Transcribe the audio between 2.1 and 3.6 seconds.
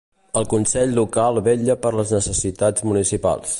necessitats municipals.